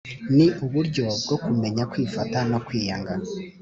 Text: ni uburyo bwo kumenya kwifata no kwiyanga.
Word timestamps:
ni 0.35 0.47
uburyo 0.65 1.03
bwo 1.23 1.35
kumenya 1.43 1.83
kwifata 1.91 2.37
no 2.51 2.57
kwiyanga. 2.65 3.13